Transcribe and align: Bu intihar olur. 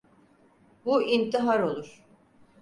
Bu 0.85 1.01
intihar 1.03 1.59
olur. 1.59 2.03